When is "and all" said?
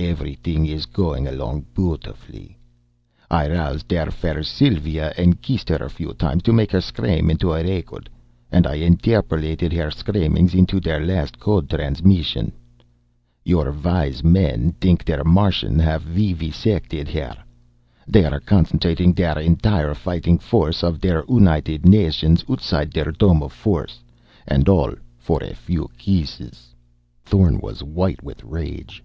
24.44-24.92